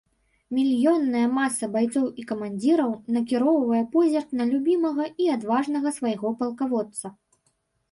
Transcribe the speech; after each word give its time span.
Мільённая 0.59 1.25
маса 1.39 1.69
байцоў 1.75 2.07
і 2.21 2.25
камандзіраў 2.31 2.95
накіроўвае 3.19 3.83
позірк 3.93 4.29
на 4.41 4.49
любімага 4.55 5.03
і 5.27 5.31
адважнага 5.37 5.89
свайго 6.01 6.35
палкаводца. 6.43 7.17